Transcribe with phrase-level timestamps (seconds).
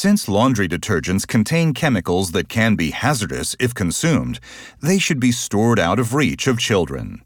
[0.00, 4.38] Since laundry detergents contain chemicals that can be hazardous if consumed,
[4.80, 7.22] they should be stored out of reach of children.